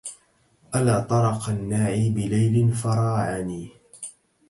ألا 0.75 0.99
طرق 0.99 1.49
الناعي 1.49 2.09
بليل 2.09 2.71
فراعني 2.73 3.69